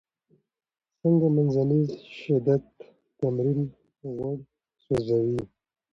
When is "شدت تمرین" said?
2.19-3.61